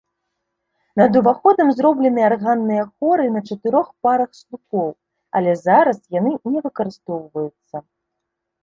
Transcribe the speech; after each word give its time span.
Над 1.01 1.11
уваходам 1.19 1.67
зроблены 1.81 2.21
арганныя 2.29 2.83
хоры 2.93 3.25
на 3.35 3.41
чатырох 3.51 3.87
парах 4.07 4.31
слупоў, 4.41 4.89
але 5.41 5.51
зараз 5.69 5.97
яны 6.21 6.31
не 6.57 6.67
выкарыстоўваюцца. 6.67 7.75